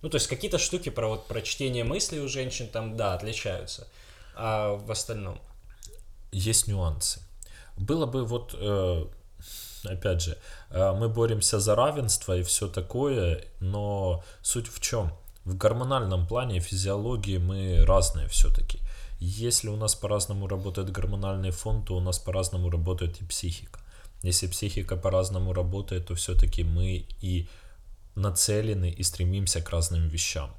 [0.00, 3.86] Ну, то есть какие-то штуки про вот про чтение мыслей у женщин там, да, отличаются,
[4.34, 5.38] а в остальном?
[6.32, 7.20] Есть нюансы.
[7.76, 9.04] Было бы вот, э,
[9.84, 10.38] опять же,
[10.70, 15.12] э, мы боремся за равенство и все такое, но суть в чем?
[15.44, 18.78] в гормональном плане, физиологии мы разные все-таки.
[19.18, 23.80] Если у нас по-разному работает гормональный фон, то у нас по-разному работает и психика.
[24.22, 27.48] Если психика по-разному работает, то все-таки мы и
[28.14, 30.50] нацелены и стремимся к разным вещам.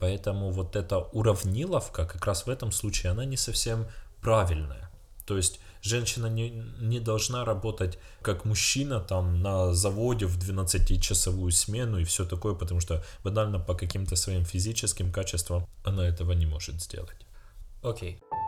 [0.00, 3.86] Поэтому вот эта уравниловка как раз в этом случае, она не совсем
[4.20, 4.90] правильная.
[5.26, 11.98] То есть женщина не, не должна работать как мужчина там на заводе в 12-часовую смену
[11.98, 16.82] и все такое, потому что банально по каким-то своим физическим качествам она этого не может
[16.82, 17.26] сделать.
[17.82, 18.18] Окей.
[18.30, 18.44] Okay.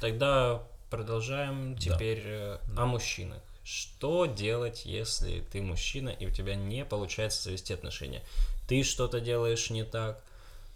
[0.00, 2.30] Тогда продолжаем теперь да.
[2.30, 3.42] Э, о мужчинах.
[3.70, 8.22] Что делать, если ты мужчина и у тебя не получается завести отношения?
[8.66, 10.24] Ты что-то делаешь не так,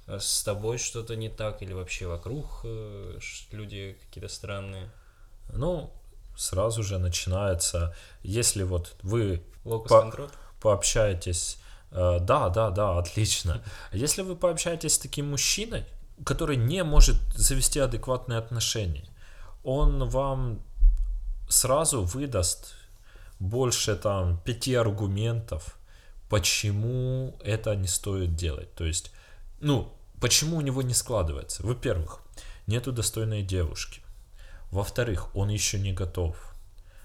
[0.06, 3.18] э, с тобой что-то не так, или вообще вокруг э,
[3.50, 4.90] люди какие-то странные?
[5.54, 5.90] Ну,
[6.36, 10.28] сразу же начинается, если вот вы по
[10.60, 11.56] пообщаетесь,
[11.92, 13.64] э, да, да, да, отлично.
[13.92, 15.86] Если вы пообщаетесь с таким мужчиной,
[16.26, 19.08] который не может завести адекватные отношения,
[19.64, 20.62] он вам
[21.48, 22.74] сразу выдаст
[23.42, 25.76] больше там пяти аргументов,
[26.28, 28.72] почему это не стоит делать.
[28.74, 29.12] То есть,
[29.60, 31.66] ну, почему у него не складывается?
[31.66, 32.20] Во-первых,
[32.68, 34.00] нету достойной девушки.
[34.70, 36.36] Во-вторых, он еще не готов.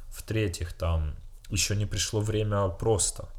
[0.10, 1.16] В-третьих, там
[1.50, 3.30] еще не пришло время просто.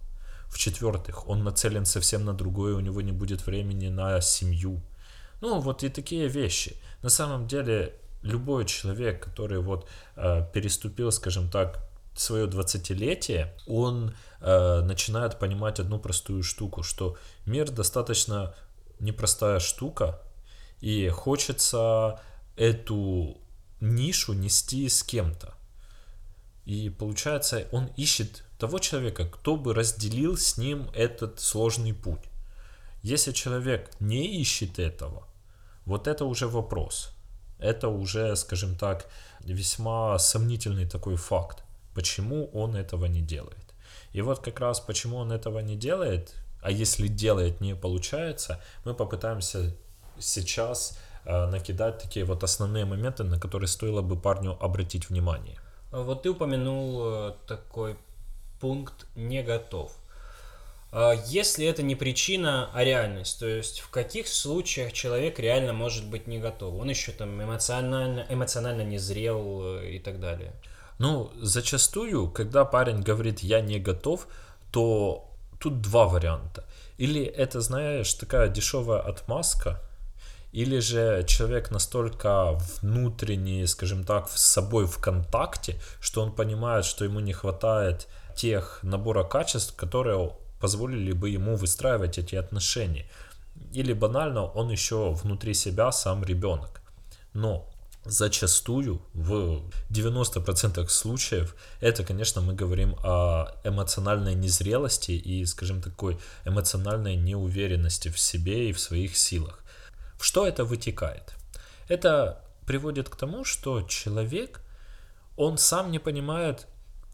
[0.48, 4.82] В-четвертых, он нацелен совсем на другое, у него не будет времени на семью.
[5.40, 6.76] Ну, вот и такие вещи.
[7.02, 11.87] На самом деле, любой человек, который вот э, переступил, скажем так,
[12.20, 18.54] свое 20-летие, он э, начинает понимать одну простую штуку, что мир достаточно
[19.00, 20.20] непростая штука,
[20.80, 22.20] и хочется
[22.56, 23.38] эту
[23.80, 25.54] нишу нести с кем-то.
[26.64, 32.24] И получается, он ищет того человека, кто бы разделил с ним этот сложный путь.
[33.02, 35.26] Если человек не ищет этого,
[35.86, 37.12] вот это уже вопрос.
[37.58, 39.08] Это уже, скажем так,
[39.40, 41.64] весьма сомнительный такой факт
[41.98, 43.74] почему он этого не делает.
[44.12, 46.32] И вот как раз почему он этого не делает,
[46.62, 49.74] а если делает, не получается, мы попытаемся
[50.20, 55.58] сейчас э, накидать такие вот основные моменты, на которые стоило бы парню обратить внимание.
[55.90, 57.96] Вот ты упомянул э, такой
[58.60, 59.90] пункт «не готов».
[60.92, 66.06] А если это не причина, а реальность, то есть в каких случаях человек реально может
[66.06, 66.80] быть не готов?
[66.80, 70.52] Он еще там эмоционально, эмоционально не зрел э, и так далее.
[70.98, 74.26] Ну, зачастую, когда парень говорит «я не готов»,
[74.72, 75.30] то
[75.60, 76.64] тут два варианта.
[76.98, 79.80] Или это, знаешь, такая дешевая отмазка,
[80.52, 87.04] или же человек настолько внутренний, скажем так, с собой в контакте, что он понимает, что
[87.04, 93.06] ему не хватает тех набора качеств, которые позволили бы ему выстраивать эти отношения.
[93.72, 96.80] или банально он еще внутри себя сам ребенок.
[97.34, 97.68] Но
[98.08, 107.16] зачастую в 90% случаев это, конечно, мы говорим о эмоциональной незрелости и, скажем, такой эмоциональной
[107.16, 109.62] неуверенности в себе и в своих силах.
[110.18, 111.34] В что это вытекает?
[111.88, 114.60] Это приводит к тому, что человек,
[115.36, 116.66] он сам не понимает,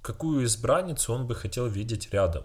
[0.03, 2.45] какую избранницу он бы хотел видеть рядом.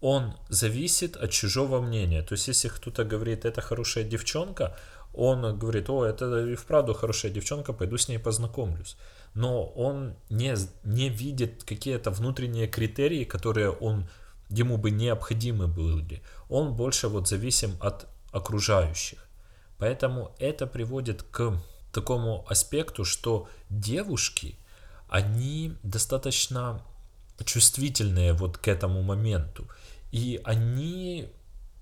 [0.00, 2.22] Он зависит от чужого мнения.
[2.22, 4.76] То есть, если кто-то говорит, это хорошая девчонка,
[5.16, 8.96] он говорит, о, это и вправду хорошая девчонка, пойду с ней познакомлюсь.
[9.34, 14.08] Но он не, не видит какие-то внутренние критерии, которые он,
[14.48, 16.22] ему бы необходимы были.
[16.48, 19.28] Он больше вот зависим от окружающих.
[19.78, 21.60] Поэтому это приводит к
[21.92, 24.56] такому аспекту, что девушки,
[25.08, 26.82] они достаточно
[27.44, 29.68] чувствительные вот к этому моменту.
[30.12, 31.28] И они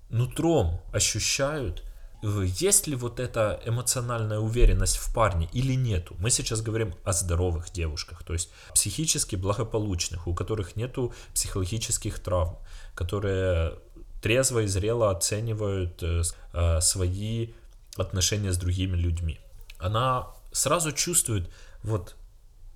[0.09, 1.83] нутром ощущают,
[2.23, 6.15] есть ли вот эта эмоциональная уверенность в парне или нету.
[6.19, 12.57] Мы сейчас говорим о здоровых девушках, то есть психически благополучных, у которых нету психологических травм,
[12.95, 13.73] которые
[14.21, 16.21] трезво и зрело оценивают э,
[16.53, 17.49] э, свои
[17.97, 19.39] отношения с другими людьми.
[19.77, 21.49] Она сразу чувствует,
[21.83, 22.15] вот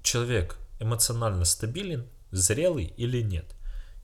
[0.03, 3.45] человек эмоционально стабилен, зрелый или нет.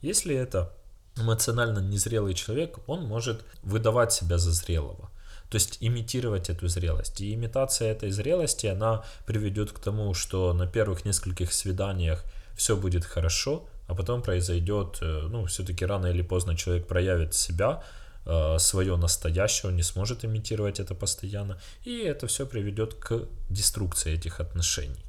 [0.00, 0.74] Если это
[1.16, 5.10] эмоционально незрелый человек, он может выдавать себя за зрелого.
[5.54, 7.20] То есть имитировать эту зрелость.
[7.20, 12.24] И имитация этой зрелости, она приведет к тому, что на первых нескольких свиданиях
[12.56, 17.84] все будет хорошо, а потом произойдет, э, ну, все-таки рано или поздно человек проявит себя,
[18.26, 24.12] э, свое настоящее, он не сможет имитировать это постоянно, и это все приведет к деструкции
[24.12, 25.04] этих отношений.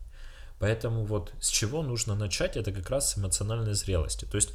[0.60, 4.26] Поэтому вот с чего нужно начать, это как раз с эмоциональной зрелости.
[4.26, 4.52] То есть,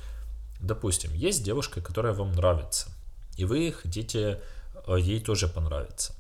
[0.61, 2.93] допустим, есть девушка, которая вам нравится,
[3.37, 4.41] и вы хотите
[4.97, 6.15] ей тоже понравится.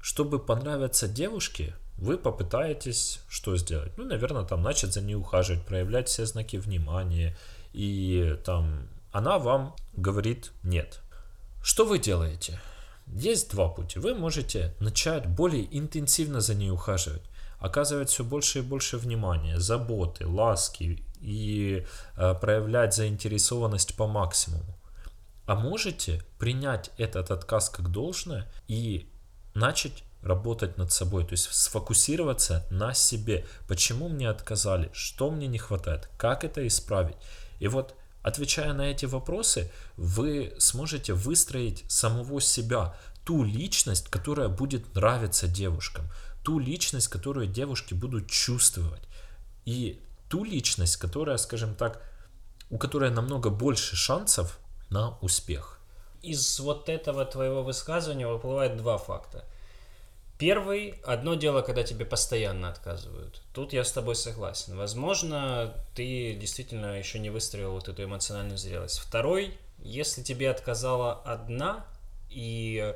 [0.00, 3.96] Чтобы понравиться девушке, вы попытаетесь что сделать?
[3.96, 7.36] Ну, наверное, там начать за ней ухаживать, проявлять все знаки внимания,
[7.72, 11.00] и там она вам говорит нет.
[11.62, 12.60] Что вы делаете?
[13.06, 13.98] Есть два пути.
[13.98, 17.22] Вы можете начать более интенсивно за ней ухаживать,
[17.58, 24.75] оказывать все больше и больше внимания, заботы, ласки и э, проявлять заинтересованность по максимуму.
[25.46, 29.10] А можете принять этот отказ как должное и
[29.54, 33.46] начать работать над собой, то есть сфокусироваться на себе.
[33.68, 34.90] Почему мне отказали?
[34.92, 36.08] Что мне не хватает?
[36.18, 37.16] Как это исправить?
[37.60, 44.94] И вот отвечая на эти вопросы, вы сможете выстроить самого себя, ту личность, которая будет
[44.94, 46.06] нравиться девушкам,
[46.44, 49.02] ту личность, которую девушки будут чувствовать.
[49.64, 52.02] И ту личность, которая, скажем так,
[52.68, 54.58] у которой намного больше шансов
[54.90, 55.78] на успех.
[56.22, 59.44] Из вот этого твоего высказывания выплывает два факта.
[60.38, 63.40] Первый, одно дело, когда тебе постоянно отказывают.
[63.54, 64.76] Тут я с тобой согласен.
[64.76, 68.98] Возможно, ты действительно еще не выстроил вот эту эмоциональную зрелость.
[68.98, 71.86] Второй, если тебе отказала одна,
[72.28, 72.94] и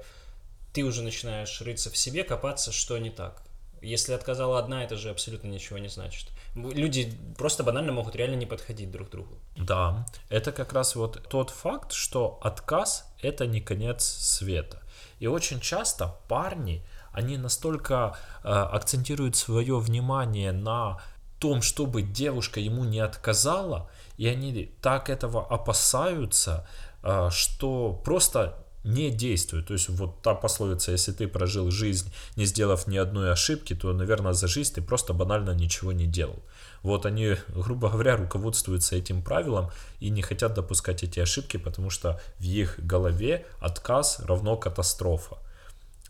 [0.74, 3.42] ты уже начинаешь рыться в себе, копаться, что не так.
[3.80, 6.28] Если отказала одна, это же абсолютно ничего не значит.
[6.54, 9.38] Люди просто банально могут реально не подходить друг к другу.
[9.56, 14.82] Да, это как раз вот тот факт, что отказ это не конец света.
[15.20, 21.00] И очень часто парни, они настолько э, акцентируют свое внимание на
[21.38, 26.66] том, чтобы девушка ему не отказала, и они так этого опасаются,
[27.02, 29.66] э, что просто не действует.
[29.66, 33.92] То есть вот та пословица, если ты прожил жизнь, не сделав ни одной ошибки, то,
[33.92, 36.42] наверное, за жизнь ты просто банально ничего не делал.
[36.82, 42.20] Вот они, грубо говоря, руководствуются этим правилом и не хотят допускать эти ошибки, потому что
[42.38, 45.36] в их голове отказ равно катастрофа.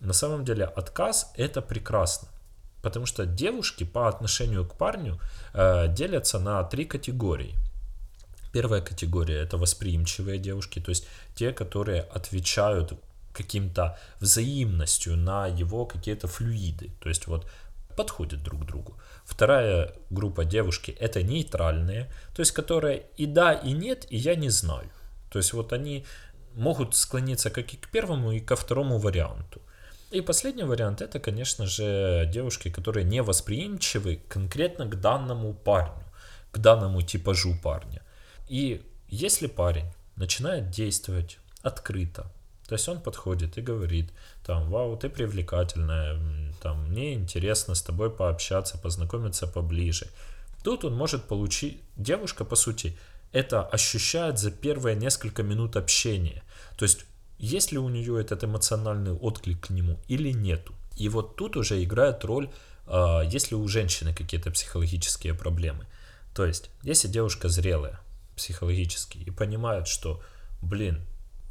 [0.01, 2.29] На самом деле отказ это прекрасно.
[2.83, 5.21] Потому что девушки по отношению к парню
[5.53, 7.55] э, делятся на три категории–
[8.53, 12.93] Первая категория это восприимчивые девушки, то есть те, которые отвечают
[13.33, 17.47] каким-то взаимностью на его какие-то флюиды, то есть вот
[17.97, 18.99] подходят друг к другу.
[19.25, 24.51] Вторая группа девушки это нейтральные, то есть которые и да, и нет, и я не
[24.51, 24.91] знаю.
[25.31, 26.05] То есть вот они
[26.55, 29.61] могут склониться как и к первому, и ко второму варианту.
[30.11, 36.05] И последний вариант это, конечно же, девушки, которые не восприимчивы конкретно к данному парню,
[36.51, 38.03] к данному типажу парня.
[38.51, 39.87] И если парень
[40.17, 42.33] начинает действовать открыто,
[42.67, 44.11] то есть он подходит и говорит,
[44.45, 46.19] там, вау, ты привлекательная,
[46.61, 50.09] там, мне интересно с тобой пообщаться, познакомиться поближе.
[50.65, 52.99] Тут он может получить, девушка, по сути,
[53.31, 56.43] это ощущает за первые несколько минут общения.
[56.77, 57.05] То есть
[57.39, 60.75] есть ли у нее этот эмоциональный отклик к нему или нету.
[60.97, 62.51] И вот тут уже играет роль,
[62.89, 65.87] э, есть ли у женщины какие-то психологические проблемы.
[66.35, 68.01] То есть, если девушка зрелая
[68.41, 70.21] психологически и понимает, что,
[70.63, 71.07] блин,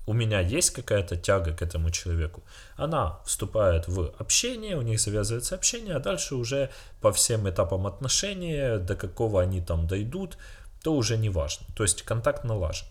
[0.08, 2.44] у меня есть какая-то тяга к этому человеку,
[2.78, 6.70] она вступает в общение, у них завязывается общение, а дальше уже
[7.02, 10.38] по всем этапам отношения, до какого они там дойдут,
[10.84, 11.68] то уже не важно.
[11.76, 12.88] То есть контакт налажен.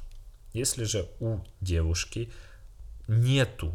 [0.53, 2.31] Если же у девушки
[3.09, 3.75] нету,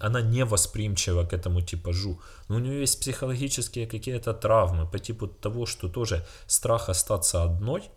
[0.00, 5.26] она не восприимчива к этому типажу, но у нее есть психологические какие-то травмы по типу
[5.26, 7.90] того, что тоже страх остаться одной,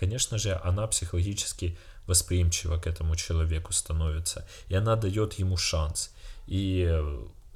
[0.00, 1.76] конечно же, она психологически
[2.06, 6.10] восприимчива к этому человеку становится, и она дает ему шанс.
[6.46, 7.02] И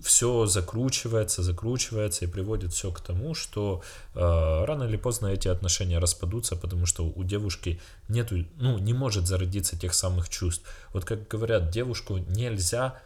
[0.00, 3.82] все закручивается, закручивается и приводит все к тому, что
[4.14, 9.26] э, рано или поздно эти отношения распадутся, потому что у девушки нету, ну, не может
[9.26, 10.64] зародиться тех самых чувств.
[10.92, 13.00] Вот как говорят, девушку нельзя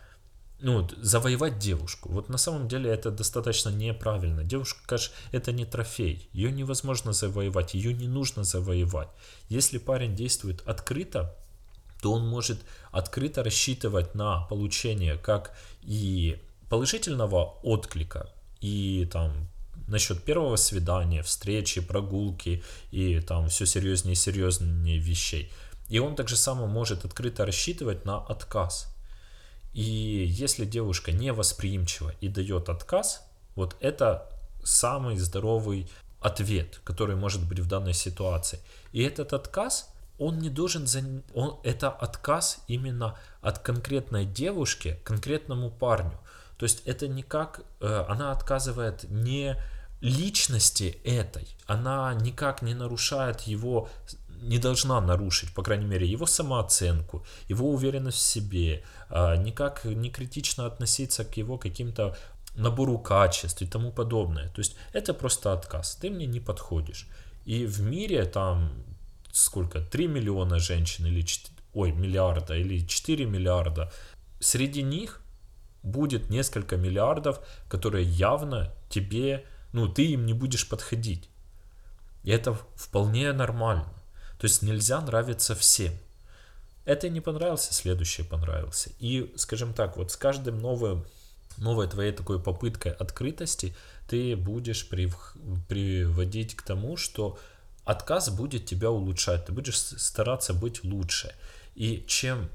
[0.60, 2.10] ну, завоевать девушку.
[2.10, 4.42] Вот на самом деле это достаточно неправильно.
[4.42, 6.28] Девушка, конечно, это не трофей.
[6.32, 9.08] Ее невозможно завоевать, ее не нужно завоевать.
[9.48, 11.36] Если парень действует открыто,
[12.02, 12.58] то он может
[12.90, 18.30] открыто рассчитывать на получение как и положительного отклика,
[18.60, 19.48] и там
[19.86, 25.50] насчет первого свидания, встречи, прогулки и там все серьезнее и серьезнее вещей.
[25.88, 28.94] И он также само может открыто рассчитывать на отказ.
[29.72, 33.22] И если девушка не восприимчива и дает отказ,
[33.54, 34.28] вот это
[34.62, 35.88] самый здоровый
[36.20, 38.60] ответ, который может быть в данной ситуации.
[38.92, 40.86] И этот отказ, он не должен...
[40.86, 41.00] За...
[41.34, 46.18] Он, это отказ именно от конкретной девушки конкретному парню.
[46.56, 47.62] То есть это никак...
[47.80, 49.56] Э, она отказывает не
[50.00, 53.88] личности этой, она никак не нарушает его
[54.42, 60.10] не должна нарушить, по крайней мере, его самооценку, его уверенность в себе, а, никак не
[60.10, 62.16] критично относиться к его каким-то
[62.54, 64.48] набору качеств и тому подобное.
[64.48, 67.06] То есть это просто отказ, ты мне не подходишь.
[67.44, 68.70] И в мире там
[69.38, 73.92] сколько, 3 миллиона женщин или 4, ой, миллиарда или 4 миллиарда,
[74.40, 75.22] среди них
[75.82, 81.28] будет несколько миллиардов, которые явно тебе, ну, ты им не будешь подходить.
[82.24, 83.86] И это вполне нормально.
[84.38, 85.92] То есть нельзя нравиться всем.
[86.84, 88.90] Это не понравился, следующий понравился.
[88.98, 91.04] И, скажем так, вот с каждым новым,
[91.58, 93.76] новой твоей такой попыткой открытости
[94.08, 97.38] ты будешь приводить к тому, что
[97.84, 101.34] отказ будет тебя улучшать, ты будешь стараться быть лучше.
[101.74, 102.48] И чем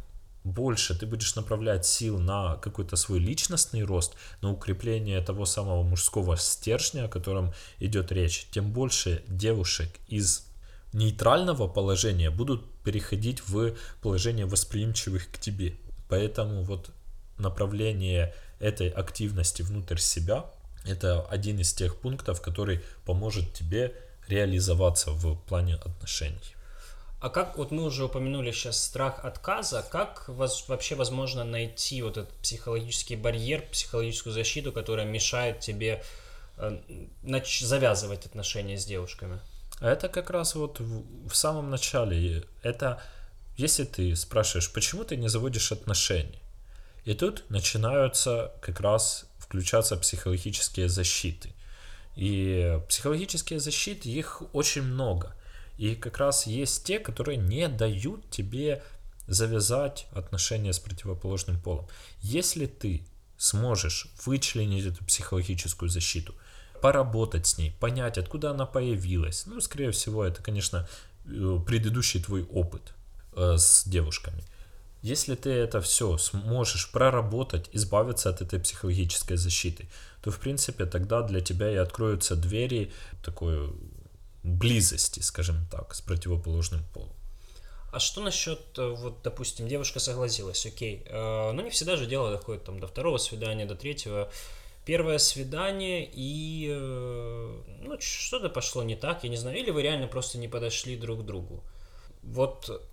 [0.44, 6.38] больше ты будешь направлять сил на какой-то свой личностный рост, на укрепление того самого мужского
[6.38, 10.46] стержня, о котором идет речь, тем больше девушек из
[10.94, 15.76] нейтрального положения будут переходить в положение восприимчивых к тебе.
[16.10, 16.92] Поэтому вот
[17.38, 20.46] направление этой активности внутрь себя
[20.86, 23.96] это один из тех пунктов, который поможет тебе
[24.28, 26.56] реализоваться в плане отношений.
[27.22, 32.18] А как, вот мы уже упомянули сейчас страх отказа, как вас вообще возможно найти вот
[32.18, 36.04] этот психологический барьер, психологическую защиту, которая мешает тебе
[36.58, 36.82] э,
[37.62, 39.40] завязывать отношения с девушками?
[39.84, 42.46] Это как раз вот в, в самом начале.
[42.62, 43.04] Это
[43.58, 46.40] если ты спрашиваешь, почему ты не заводишь отношения,
[47.04, 51.54] и тут начинаются как раз включаться психологические защиты.
[52.16, 55.36] И психологические защиты, их очень много.
[55.78, 58.82] И как раз есть те, которые не дают тебе
[59.28, 61.90] завязать отношения с противоположным полом.
[62.22, 63.06] Если ты
[63.38, 66.34] сможешь вычленить эту психологическую защиту,
[66.84, 69.46] поработать с ней, понять, откуда она появилась.
[69.46, 70.86] Ну, скорее всего, это, конечно,
[71.26, 72.82] э, предыдущий твой опыт
[73.38, 74.44] э, с девушками.
[75.02, 79.88] Если ты это все сможешь проработать, избавиться от этой психологической защиты,
[80.22, 82.92] то, в принципе, тогда для тебя и откроются двери
[83.24, 83.74] такой
[84.44, 87.16] близости, скажем так, с противоположным полом.
[87.94, 92.30] А что насчет, э, вот, допустим, девушка согласилась, окей, э, но не всегда же дело
[92.30, 94.30] доходит там до второго свидания, до третьего,
[94.86, 100.08] первое свидание и э, ну, что-то пошло не так, я не знаю, или вы реально
[100.08, 101.64] просто не подошли друг к другу.
[102.22, 102.90] Вот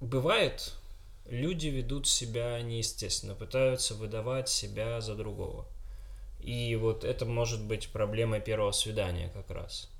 [0.00, 0.74] бывает,
[1.26, 5.66] люди ведут себя неестественно, пытаются выдавать себя за другого.
[6.40, 9.90] И вот это может быть проблемой первого свидания как раз.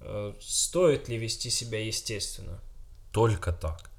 [0.00, 2.60] Э, стоит ли вести себя естественно?
[3.12, 3.90] Только так.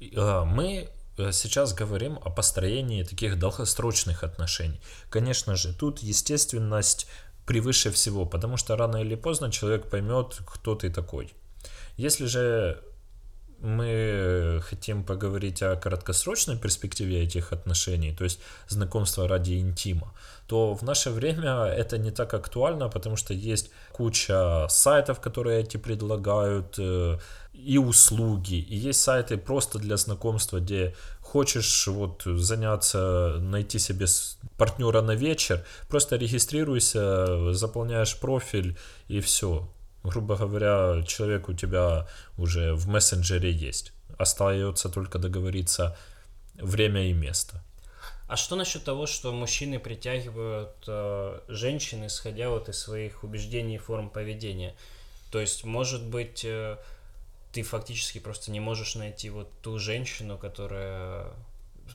[0.00, 0.88] Э, мы
[1.32, 4.80] сейчас говорим о построении таких долгосрочных отношений.
[5.10, 7.06] Конечно же, тут естественность
[7.46, 11.32] превыше всего, потому что рано или поздно человек поймет, кто ты такой.
[11.96, 12.82] Если же
[13.60, 20.14] мы хотим поговорить о краткосрочной перспективе этих отношений, то есть знакомство ради интима,
[20.46, 25.76] то в наше время это не так актуально, потому что есть куча сайтов, которые эти
[25.76, 27.18] предлагают, э,
[27.52, 34.06] и услуги, и есть сайты просто для знакомства, где хочешь вот заняться, найти себе
[34.56, 38.76] партнера на вечер, просто регистрируйся, заполняешь профиль
[39.08, 39.68] и все.
[40.02, 43.92] Грубо говоря, человек у тебя уже в мессенджере есть.
[44.18, 45.96] Остается только договориться
[46.54, 47.62] время и место.
[48.28, 53.78] А что насчет того, что мужчины притягивают э, женщин, исходя вот из своих убеждений и
[53.78, 54.74] форм поведения?
[55.32, 56.76] То есть, может быть, э,
[57.52, 61.32] ты фактически просто не можешь найти вот ту женщину, которая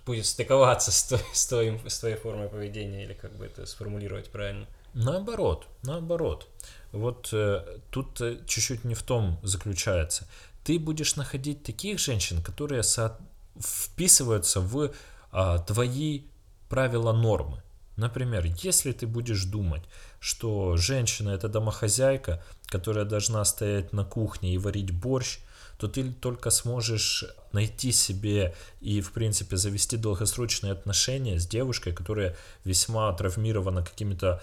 [0.05, 4.29] будет стыковаться с, той, с, твоим, с твоей формой поведения, или как бы это сформулировать
[4.29, 4.67] правильно?
[4.93, 6.47] Наоборот, наоборот.
[6.91, 10.27] Вот э, тут э, чуть-чуть не в том заключается.
[10.63, 13.19] Ты будешь находить таких женщин, которые со-
[13.59, 14.91] вписываются в
[15.31, 16.23] э, твои
[16.69, 17.61] правила нормы.
[17.97, 19.83] Например, если ты будешь думать,
[20.19, 25.39] что женщина это домохозяйка, которая должна стоять на кухне и варить борщ,
[25.77, 32.35] то ты только сможешь найти себе и, в принципе, завести долгосрочные отношения с девушкой, которая
[32.63, 34.41] весьма травмирована какими-то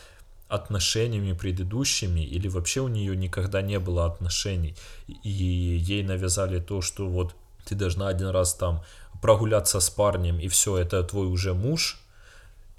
[0.48, 4.74] отношениями предыдущими, или вообще у нее никогда не было отношений,
[5.06, 8.82] и ей навязали то, что вот ты должна один раз там
[9.22, 12.00] прогуляться с парнем, и все, это твой уже муж,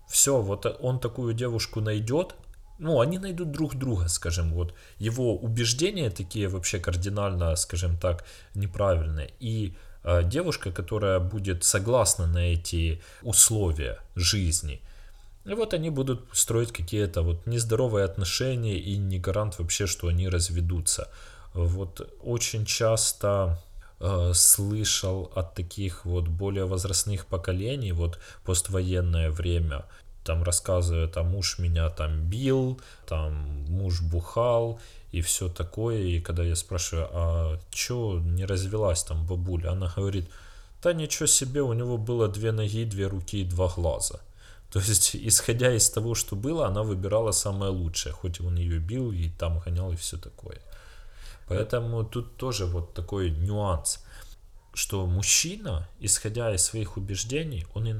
[0.07, 2.35] все, вот он такую девушку найдет,
[2.83, 4.73] ну, они найдут друг друга, скажем, вот.
[4.99, 8.25] Его убеждения такие вообще кардинально, скажем так,
[8.55, 9.29] неправильные.
[9.39, 9.73] И
[10.03, 14.81] э, девушка, которая будет согласна на эти условия жизни,
[15.45, 20.29] и вот они будут строить какие-то вот нездоровые отношения и не гарант вообще, что они
[20.29, 21.07] разведутся.
[21.53, 23.61] Вот очень часто
[23.99, 29.85] э, слышал от таких вот более возрастных поколений, вот поствоенное время,
[30.23, 33.33] там рассказывает, а муж меня там бил, там
[33.69, 34.79] муж бухал
[35.11, 35.99] и все такое.
[35.99, 40.29] И когда я спрашиваю, а чё не развелась там бабуля, она говорит,
[40.81, 44.19] да ничего себе, у него было две ноги, две руки и два глаза.
[44.71, 49.11] То есть, исходя из того, что было, она выбирала самое лучшее, хоть он ее бил
[49.11, 50.59] и там гонял и все такое.
[51.47, 54.03] Поэтому тут тоже вот такой нюанс,
[54.73, 57.93] что мужчина, исходя из своих убеждений, он и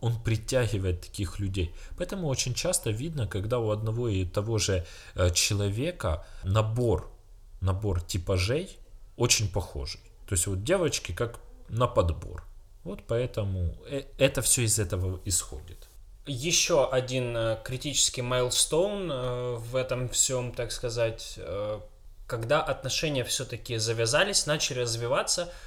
[0.00, 1.74] он притягивает таких людей.
[1.96, 7.10] Поэтому очень часто видно, когда у одного и того же э, человека набор,
[7.60, 8.78] набор типажей
[9.16, 10.00] очень похожий.
[10.26, 12.44] То есть вот девочки как на подбор.
[12.84, 15.88] Вот поэтому э, это все из этого исходит.
[16.26, 19.08] Еще один э, критический майлстоун
[19.58, 21.38] в этом всем, так сказать,
[22.26, 25.52] когда отношения все-таки завязались, начали развиваться–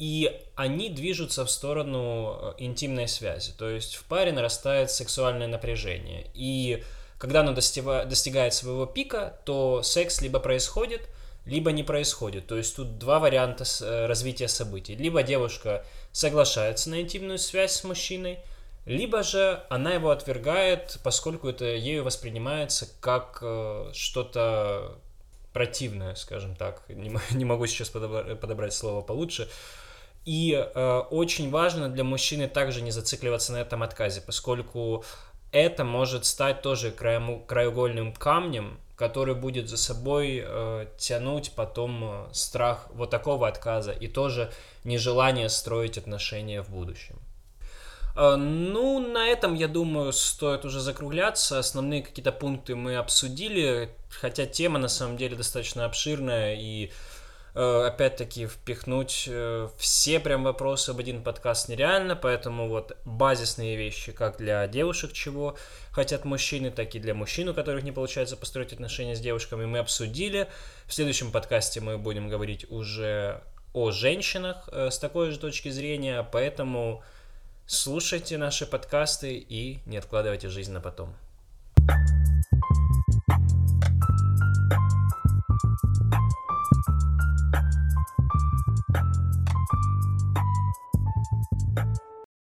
[0.00, 3.52] и они движутся в сторону э, интимной связи.
[3.52, 6.26] То есть в паре нарастает сексуальное напряжение.
[6.32, 6.82] И
[7.18, 11.02] когда оно достига, достигает своего пика, то секс либо происходит,
[11.44, 12.46] либо не происходит.
[12.46, 14.96] То есть тут два варианта э, развития событий.
[14.96, 18.38] Либо девушка соглашается на интимную связь с мужчиной,
[18.86, 24.96] либо же она его отвергает, поскольку это ею воспринимается как э, что-то
[25.52, 26.84] противное, скажем так.
[26.88, 29.46] Не, могу сейчас подобрать слово получше.
[30.24, 35.04] И э, очень важно для мужчины также не зацикливаться на этом отказе, поскольку
[35.50, 42.28] это может стать тоже краем, краеугольным камнем, который будет за собой э, тянуть потом э,
[42.32, 44.52] страх вот такого отказа и тоже
[44.84, 47.16] нежелание строить отношения в будущем.
[48.14, 51.58] Э, ну, на этом, я думаю, стоит уже закругляться.
[51.58, 57.09] Основные какие-то пункты мы обсудили, хотя тема на самом деле достаточно обширная и Э,
[57.58, 64.36] опять-таки впихнуть э, все прям вопросы в один подкаст нереально, поэтому вот базисные вещи, как
[64.36, 65.56] для девушек, чего
[65.90, 69.78] хотят мужчины, так и для мужчин, у которых не получается построить отношения с девушками, мы
[69.78, 70.48] обсудили.
[70.86, 73.42] В следующем подкасте мы будем говорить уже
[73.72, 77.02] о женщинах э, с такой же точки зрения, поэтому
[77.66, 81.14] слушайте наши подкасты и не откладывайте жизнь на потом.